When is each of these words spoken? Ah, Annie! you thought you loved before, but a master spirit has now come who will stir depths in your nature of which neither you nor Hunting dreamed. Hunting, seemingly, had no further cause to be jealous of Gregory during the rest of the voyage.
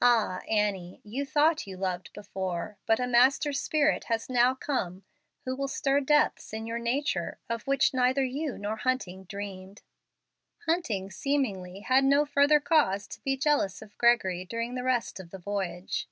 Ah, 0.00 0.42
Annie! 0.48 1.00
you 1.02 1.26
thought 1.26 1.66
you 1.66 1.76
loved 1.76 2.12
before, 2.12 2.78
but 2.86 3.00
a 3.00 3.06
master 3.08 3.52
spirit 3.52 4.04
has 4.04 4.30
now 4.30 4.54
come 4.54 5.02
who 5.44 5.56
will 5.56 5.66
stir 5.66 5.98
depths 6.00 6.52
in 6.52 6.68
your 6.68 6.78
nature 6.78 7.40
of 7.50 7.66
which 7.66 7.92
neither 7.92 8.22
you 8.22 8.58
nor 8.58 8.76
Hunting 8.76 9.24
dreamed. 9.24 9.82
Hunting, 10.66 11.10
seemingly, 11.10 11.80
had 11.80 12.04
no 12.04 12.24
further 12.24 12.60
cause 12.60 13.08
to 13.08 13.20
be 13.22 13.36
jealous 13.36 13.82
of 13.82 13.98
Gregory 13.98 14.44
during 14.44 14.76
the 14.76 14.84
rest 14.84 15.18
of 15.18 15.30
the 15.32 15.38
voyage. 15.40 16.08